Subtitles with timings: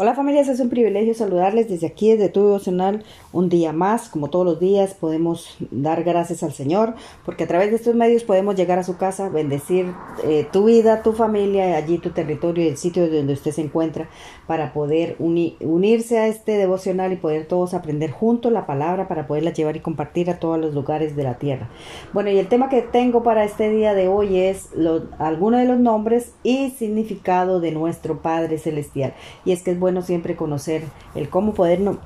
[0.00, 4.30] Hola familias, es un privilegio saludarles desde aquí, desde tu devocional, un día más, como
[4.30, 8.54] todos los días, podemos dar gracias al Señor, porque a través de estos medios podemos
[8.54, 9.92] llegar a su casa, bendecir
[10.22, 14.08] eh, tu vida, tu familia, allí tu territorio y el sitio donde usted se encuentra,
[14.46, 19.52] para poder unirse a este devocional y poder todos aprender juntos la palabra para poderla
[19.52, 21.70] llevar y compartir a todos los lugares de la tierra.
[22.12, 24.68] Bueno, y el tema que tengo para este día de hoy es
[25.18, 29.12] algunos de los nombres y significado de nuestro Padre Celestial.
[29.44, 30.82] Y es que es bueno siempre conocer
[31.14, 31.98] el cómo podernos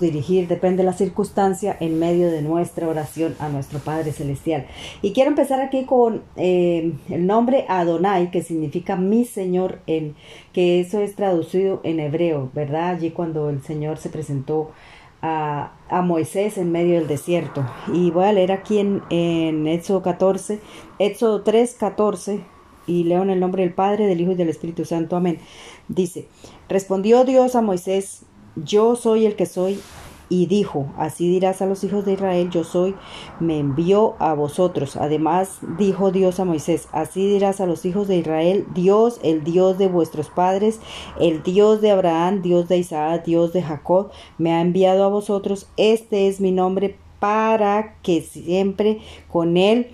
[0.00, 4.66] dirigir, depende de la circunstancia, en medio de nuestra oración a nuestro Padre Celestial.
[5.02, 10.14] Y quiero empezar aquí con eh, el nombre Adonai, que significa mi Señor, en,
[10.52, 12.90] que eso es traducido en hebreo, ¿verdad?
[12.90, 14.70] Allí cuando el Señor se presentó
[15.22, 17.64] a, a, Moisés en medio del desierto.
[17.92, 20.60] Y voy a leer aquí en, en Éxodo 14,
[20.98, 22.53] Éxodo 3, 14,
[22.86, 25.16] y leo en el nombre del Padre, del Hijo y del Espíritu Santo.
[25.16, 25.38] Amén.
[25.88, 26.28] Dice,
[26.68, 28.22] respondió Dios a Moisés,
[28.56, 29.80] yo soy el que soy,
[30.28, 32.94] y dijo, así dirás a los hijos de Israel, yo soy,
[33.40, 34.96] me envió a vosotros.
[34.96, 39.78] Además dijo Dios a Moisés, así dirás a los hijos de Israel, Dios, el Dios
[39.78, 40.80] de vuestros padres,
[41.20, 45.68] el Dios de Abraham, Dios de Isaac, Dios de Jacob, me ha enviado a vosotros,
[45.76, 49.00] este es mi nombre para que siempre
[49.30, 49.88] con él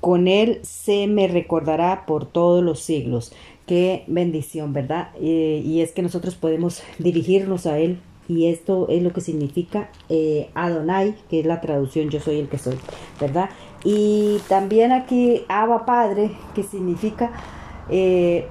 [0.00, 3.32] con él se me recordará por todos los siglos.
[3.66, 5.10] Qué bendición, ¿verdad?
[5.20, 9.90] Eh, y es que nosotros podemos dirigirnos a Él y esto es lo que significa
[10.08, 12.76] eh, Adonai, que es la traducción yo soy el que soy,
[13.20, 13.50] ¿verdad?
[13.84, 17.32] Y también aquí Abba Padre, que significa
[17.88, 18.46] eh,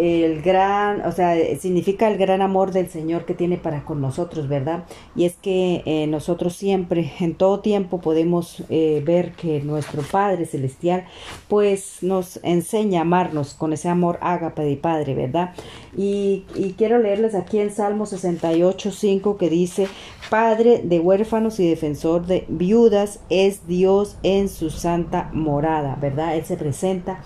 [0.00, 4.48] el gran, o sea, significa el gran amor del Señor que tiene para con nosotros,
[4.48, 4.84] ¿verdad?
[5.14, 10.46] Y es que eh, nosotros siempre, en todo tiempo, podemos eh, ver que nuestro Padre
[10.46, 11.04] Celestial,
[11.48, 15.54] pues nos enseña a amarnos con ese amor ágape de Padre, ¿verdad?
[15.96, 19.86] Y, y quiero leerles aquí en Salmo 68, 5 que dice,
[20.30, 26.36] Padre de huérfanos y defensor de viudas es Dios en su santa morada, ¿verdad?
[26.36, 27.20] Él se presenta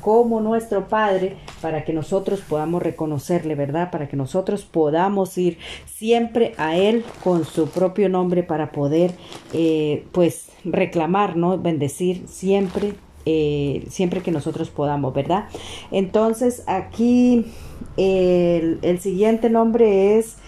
[0.00, 3.90] como nuestro Padre para que nosotros podamos reconocerle, ¿verdad?
[3.90, 9.12] Para que nosotros podamos ir siempre a Él con su propio nombre para poder,
[9.52, 11.58] eh, pues, reclamar, ¿no?
[11.58, 12.94] Bendecir siempre.
[13.26, 15.44] Eh, siempre que nosotros podamos, ¿verdad?
[15.90, 17.44] Entonces aquí
[17.98, 20.38] el, el siguiente nombre es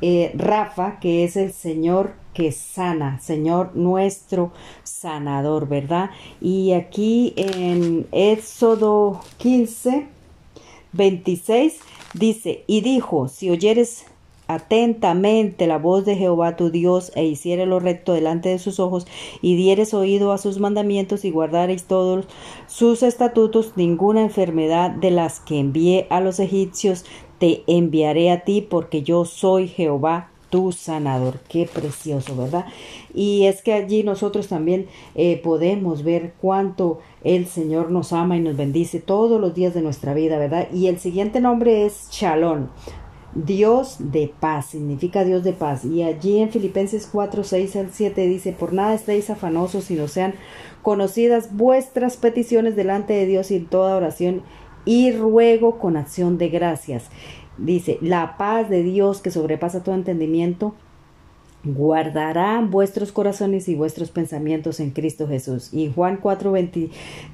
[0.00, 6.10] eh, Rafa, que es el Señor que sana, Señor nuestro sanador, ¿verdad?
[6.40, 10.06] Y aquí en Éxodo 15,
[10.92, 11.80] 26
[12.14, 14.06] dice, y dijo, si oyeres
[14.48, 19.06] atentamente la voz de Jehová tu Dios e hicieres lo recto delante de sus ojos
[19.40, 22.26] y dieres oído a sus mandamientos y guardareis todos
[22.66, 27.04] sus estatutos, ninguna enfermedad de las que envié a los egipcios
[27.38, 31.40] te enviaré a ti porque yo soy Jehová tu sanador.
[31.48, 32.66] Qué precioso, ¿verdad?
[33.14, 38.40] Y es que allí nosotros también eh, podemos ver cuánto el Señor nos ama y
[38.40, 40.68] nos bendice todos los días de nuestra vida, ¿verdad?
[40.70, 42.66] Y el siguiente nombre es Shalom.
[43.34, 45.86] Dios de paz, significa Dios de paz.
[45.86, 50.34] Y allí en Filipenses 4, 6 al 7 dice, por nada estéis afanosos, sino sean
[50.82, 54.42] conocidas vuestras peticiones delante de Dios y en toda oración
[54.84, 57.08] y ruego con acción de gracias.
[57.62, 60.74] Dice, la paz de Dios que sobrepasa todo entendimiento,
[61.64, 65.72] guardará vuestros corazones y vuestros pensamientos en Cristo Jesús.
[65.72, 66.52] Y Juan 4,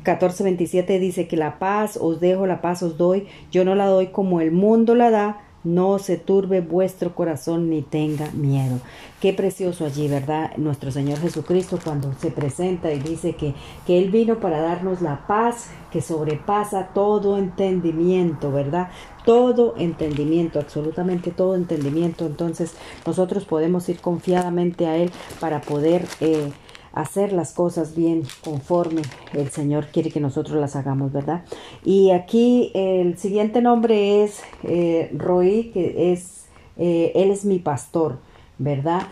[0.02, 3.86] 14, 27 dice que la paz os dejo, la paz os doy, yo no la
[3.86, 8.80] doy como el mundo la da, no se turbe vuestro corazón ni tenga miedo.
[9.20, 10.56] Qué precioso allí, ¿verdad?
[10.56, 13.54] Nuestro Señor Jesucristo cuando se presenta y dice que,
[13.86, 18.90] que Él vino para darnos la paz que sobrepasa todo entendimiento, ¿verdad?
[19.24, 22.26] Todo entendimiento, absolutamente todo entendimiento.
[22.26, 22.74] Entonces
[23.06, 26.06] nosotros podemos ir confiadamente a Él para poder...
[26.20, 26.50] Eh,
[26.98, 31.44] hacer las cosas bien conforme el Señor quiere que nosotros las hagamos, ¿verdad?
[31.84, 36.46] Y aquí el siguiente nombre es eh, Roy, que es,
[36.76, 38.18] eh, Él es mi pastor,
[38.58, 39.02] ¿verdad?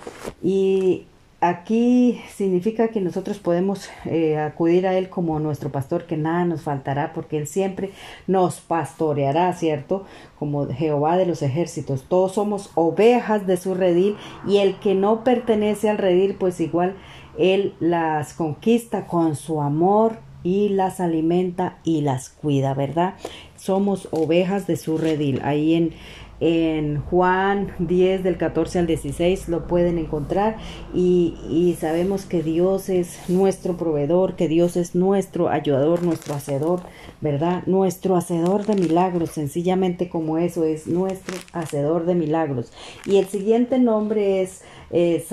[0.43, 1.07] Y
[1.41, 6.63] aquí significa que nosotros podemos eh, acudir a Él como nuestro pastor, que nada nos
[6.63, 7.93] faltará, porque Él siempre
[8.27, 10.07] nos pastoreará, ¿cierto?
[10.41, 12.03] Como Jehová de los ejércitos.
[12.09, 16.97] Todos somos ovejas de su redil y el que no pertenece al redil, pues igual
[17.39, 23.15] él las conquista con su amor y las alimenta y las cuida, ¿verdad?
[23.57, 25.41] Somos ovejas de su redil.
[25.43, 25.93] Ahí en
[26.41, 30.57] en Juan 10 del 14 al 16 lo pueden encontrar
[30.93, 36.81] y, y, sabemos que Dios es nuestro proveedor, que Dios es nuestro ayudador, nuestro hacedor,
[37.23, 37.63] ¿verdad?
[37.67, 42.71] Nuestro hacedor de milagros, sencillamente como eso es nuestro hacedor de milagros.
[43.07, 45.25] Y el siguiente nombre es eh,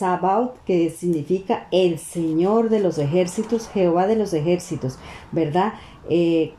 [0.00, 4.98] Sabaoth, que significa el Señor de los ejércitos, Jehová de los ejércitos,
[5.30, 5.74] ¿verdad?
[6.08, 6.54] Eh,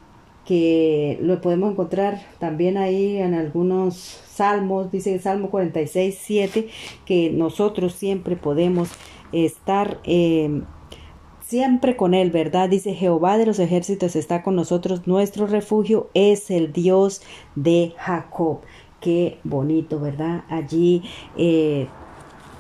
[0.46, 6.68] que lo podemos encontrar también ahí en algunos salmos, dice Salmo 46, 7,
[7.06, 8.90] que nosotros siempre podemos
[9.32, 10.62] estar eh,
[11.40, 12.70] siempre con él, ¿verdad?
[12.70, 17.24] Dice Jehová de los ejércitos está con nosotros, nuestro refugio es el Dios
[17.56, 18.60] de Jacob.
[19.00, 20.44] Qué bonito, ¿verdad?
[20.48, 21.02] Allí
[21.38, 21.88] eh,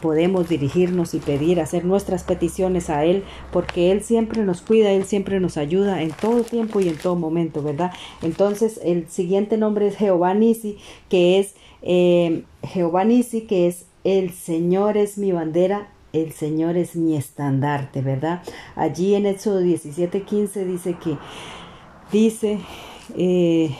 [0.02, 5.06] podemos dirigirnos y pedir, hacer nuestras peticiones a Él, porque Él siempre nos cuida, Él
[5.06, 7.92] siempre nos ayuda en todo tiempo y en todo momento, ¿verdad?
[8.22, 10.78] Entonces, el siguiente nombre es Jehová Nisi,
[11.10, 16.96] que es eh, Jehová Nisi, que es el Señor es mi bandera, el Señor es
[16.96, 18.42] mi estandarte, ¿verdad?
[18.76, 21.18] Allí en Éxodo 17:15 dice que,
[22.12, 22.60] dice
[23.16, 23.72] eh,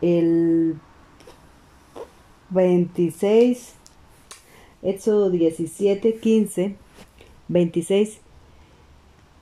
[0.00, 0.76] el
[2.50, 3.74] 26,
[4.82, 6.74] Éxodo 17, 15,
[7.48, 8.20] 26,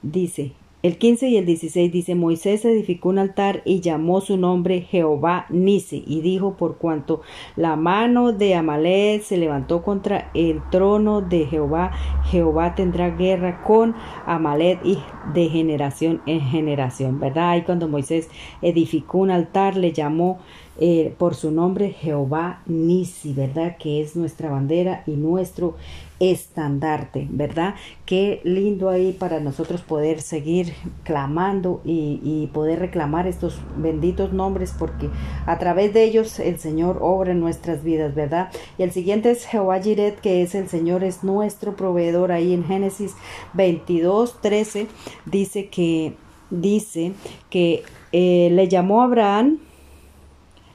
[0.03, 0.53] dice,
[0.83, 5.45] el 15 y el 16 dice, Moisés edificó un altar y llamó su nombre Jehová
[5.51, 7.21] Nisi y dijo, por cuanto
[7.55, 11.91] la mano de Amalek se levantó contra el trono de Jehová,
[12.31, 13.95] Jehová tendrá guerra con
[14.25, 14.99] Amalek y
[15.35, 17.51] de generación en generación, ¿verdad?
[17.51, 18.31] Ahí cuando Moisés
[18.63, 20.39] edificó un altar le llamó
[20.83, 23.77] eh, por su nombre Jehová Nisi, ¿verdad?
[23.79, 25.77] Que es nuestra bandera y nuestro
[26.21, 27.75] estandarte, ¿verdad?
[28.07, 30.75] Qué lindo ahí para nosotros poder seguir
[31.05, 35.09] clamando y, poder reclamar estos benditos nombres porque
[35.47, 38.51] a través de ellos el Señor obra en nuestras vidas, ¿verdad?
[38.79, 42.65] Y el siguiente es Jehová Jiret, que es el Señor, es nuestro proveedor ahí en
[42.65, 43.15] Génesis
[43.53, 44.87] 22, 13,
[45.27, 46.15] dice que,
[46.51, 47.13] dice
[47.51, 47.83] que
[48.13, 49.59] eh, le llamó Abraham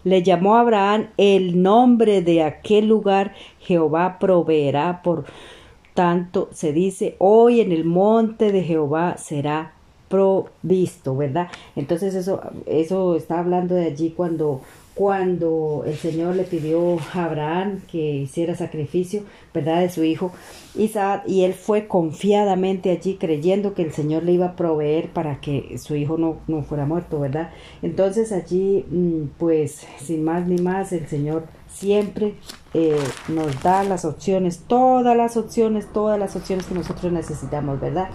[0.05, 5.01] le llamó Abraham el nombre de aquel lugar, Jehová proveerá.
[5.03, 5.25] Por
[5.93, 9.74] tanto se dice, hoy en el monte de Jehová será
[10.07, 11.47] provisto, ¿verdad?
[11.75, 14.61] Entonces eso, eso está hablando de allí cuando
[14.95, 19.23] cuando el Señor le pidió a Abraham que hiciera sacrificio,
[19.53, 20.31] ¿verdad?, de su hijo
[20.73, 25.41] Isaac, y él fue confiadamente allí creyendo que el Señor le iba a proveer para
[25.41, 27.51] que su hijo no, no fuera muerto, ¿verdad?
[27.81, 32.35] Entonces allí, mm, pues, sin más ni más, el Señor siempre
[32.73, 32.97] eh,
[33.27, 38.09] nos da las opciones, todas las opciones, todas las opciones que nosotros necesitamos, ¿verdad?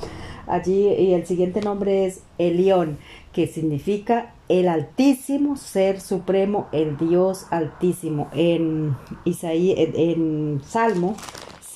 [0.51, 2.99] Allí, y el siguiente nombre es Elión,
[3.33, 8.29] que significa el Altísimo Ser Supremo, el Dios Altísimo.
[8.35, 11.15] En Isaías, en, Salmo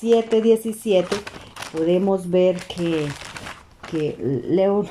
[0.01, 1.05] 7:17
[1.71, 3.07] podemos ver que,
[3.89, 4.17] que
[4.47, 4.85] leo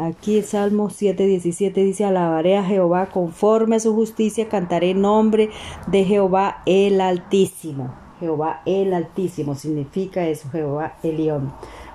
[0.00, 5.50] aquí Salmo 7:17 dice, alabaré a Jehová conforme a su justicia, cantaré nombre
[5.86, 7.94] de Jehová el Altísimo.
[8.18, 11.52] Jehová el Altísimo significa eso, Jehová Elión,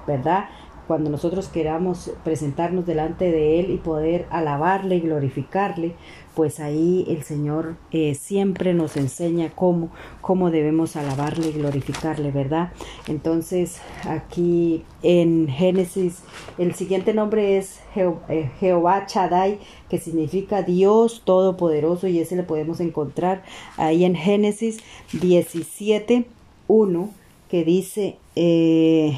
[0.08, 0.46] ¿verdad?
[0.88, 5.96] Cuando nosotros queramos presentarnos delante de Él y poder alabarle y glorificarle,
[6.36, 9.90] pues ahí el Señor eh, siempre nos enseña cómo,
[10.22, 12.72] cómo debemos alabarle y glorificarle, ¿verdad?
[13.08, 16.24] Entonces aquí en Génesis,
[16.58, 19.60] el siguiente nombre es eh, Jehová Chadai,
[19.90, 23.44] que significa Dios Todopoderoso, y ese le podemos encontrar
[23.78, 24.80] ahí en Génesis
[25.14, 26.25] 17,
[26.68, 27.10] 1,
[27.50, 28.18] que dice...
[28.36, 29.18] Eh,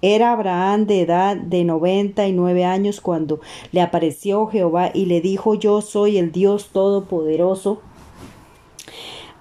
[0.00, 3.40] era Abraham de edad de noventa y nueve años cuando
[3.72, 7.80] le apareció Jehová y le dijo yo soy el Dios Todopoderoso.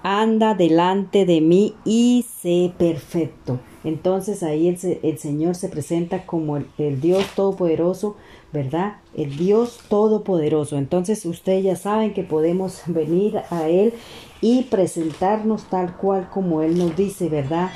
[0.04, 3.60] Anda delante de mí y sé perfecto.
[3.84, 8.16] Entonces ahí el, Señor se presenta como el, Dios Todopoderoso,
[8.52, 8.98] ¿verdad?
[9.16, 10.78] El Dios Todopoderoso.
[10.78, 13.94] Entonces ustedes ya saben que podemos venir a Él
[14.42, 17.70] y presentarnos tal cual como Él nos dice, ¿verdad?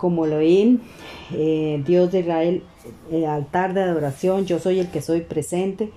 [0.00, 0.80] Como Elohim,
[1.34, 2.62] eh, Dios de Israel,
[3.12, 5.92] el altar de adoración, yo soy el que soy presente,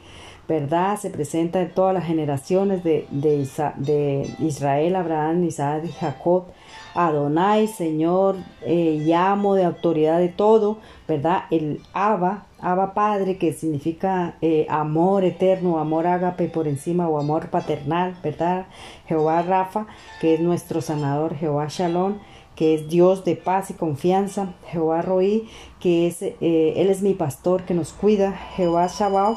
[0.46, 1.00] ¿verdad?
[1.00, 6.48] Se presenta en todas las generaciones de, de, Israel, Abraham, Isaac y Jacob.
[6.96, 11.46] Adonai, Señor, eh, llamo de autoridad de todo, ¿verdad?
[11.50, 17.50] El Abba, Abba Padre, que significa eh, amor eterno, amor ágape por encima o amor
[17.50, 18.68] paternal, ¿verdad?
[19.08, 19.88] Jehová Rafa,
[20.22, 22.20] que es nuestro sanador, Jehová Shalom,
[22.56, 27.14] que es Dios de paz y confianza, Jehová Roí, que es, eh, Él es mi
[27.14, 29.36] pastor que nos cuida, Jehová Shabbat,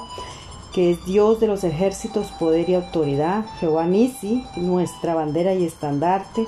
[0.75, 3.47] que es Dios de los ejércitos, poder y autoridad.
[3.61, 6.45] Jehová Nisi, nuestra bandera y estandarte,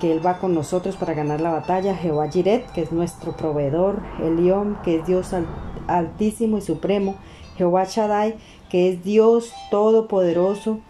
[0.00, 1.94] que Él va con nosotros para ganar la batalla.
[1.94, 4.02] Jehová Jiret, que es nuestro proveedor.
[4.22, 5.34] Elión, que es Dios
[5.86, 7.16] altísimo y supremo.
[7.58, 8.36] Jehová Shaddai,
[8.70, 10.80] que es Dios todopoderoso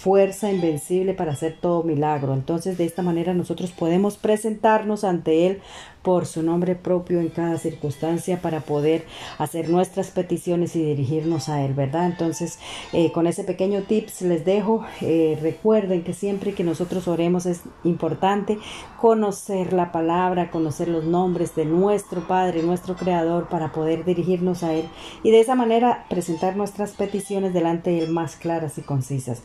[0.00, 2.32] fuerza invencible para hacer todo milagro.
[2.32, 5.60] Entonces de esta manera nosotros podemos presentarnos ante Él
[6.02, 9.04] por su nombre propio en cada circunstancia para poder
[9.38, 12.06] hacer nuestras peticiones y dirigirnos a Él, ¿verdad?
[12.06, 12.58] Entonces,
[12.92, 14.84] eh, con ese pequeño tips les dejo.
[15.00, 18.58] Eh, recuerden que siempre que nosotros oremos es importante
[19.00, 24.72] conocer la palabra, conocer los nombres de nuestro Padre, nuestro Creador, para poder dirigirnos a
[24.72, 24.84] Él
[25.22, 29.42] y de esa manera presentar nuestras peticiones delante de Él más claras y concisas.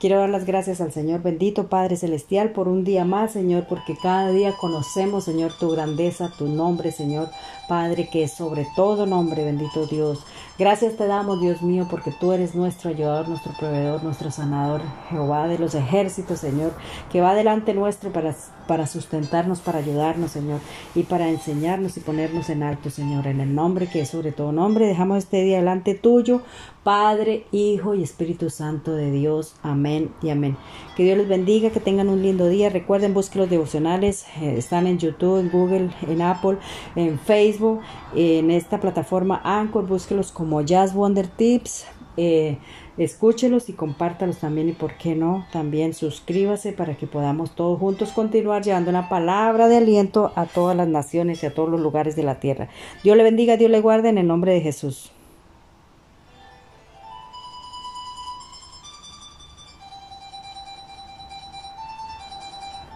[0.00, 3.94] Quiero dar las gracias al Señor bendito Padre Celestial por un día más, Señor, porque
[4.02, 5.89] cada día conocemos, Señor, tu grandeza,
[6.30, 7.30] tu nombre, Señor,
[7.68, 10.20] Padre, que sobre todo nombre, bendito Dios.
[10.60, 15.48] Gracias te damos, Dios mío, porque tú eres nuestro ayudador, nuestro proveedor, nuestro sanador, Jehová
[15.48, 16.72] de los ejércitos, Señor,
[17.10, 18.36] que va delante nuestro para,
[18.68, 20.60] para sustentarnos, para ayudarnos, Señor,
[20.94, 24.52] y para enseñarnos y ponernos en alto, Señor, en el nombre que es sobre todo
[24.52, 24.86] nombre.
[24.86, 26.42] Dejamos este día delante tuyo,
[26.84, 29.54] Padre, Hijo y Espíritu Santo de Dios.
[29.62, 30.58] Amén y amén.
[30.94, 32.68] Que Dios les bendiga, que tengan un lindo día.
[32.68, 34.26] Recuerden, busquen los devocionales.
[34.42, 36.58] Eh, están en YouTube, en Google, en Apple,
[36.96, 37.80] en Facebook
[38.14, 41.84] en esta plataforma Anchor, búsquelos como Jazz Wonder Tips.
[42.16, 42.58] Eh,
[42.98, 48.10] escúchelos y compártalos también y por qué no, también suscríbase para que podamos todos juntos
[48.10, 52.16] continuar llevando una palabra de aliento a todas las naciones y a todos los lugares
[52.16, 52.68] de la tierra.
[53.04, 55.12] Dios le bendiga, Dios le guarde en el nombre de Jesús.